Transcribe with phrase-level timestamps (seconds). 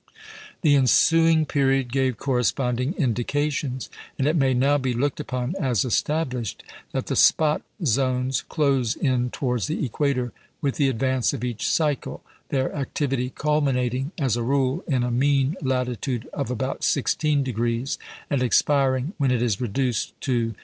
[0.63, 6.63] The ensuing period gave corresponding indications; and it may now be looked upon as established
[6.91, 12.23] that the spot zones close in towards the equator with the advance of each cycle,
[12.49, 17.97] their activity culminating, as a rule, in a mean latitude of about 16°,
[18.31, 20.55] and expiring when it is reduced to 6°.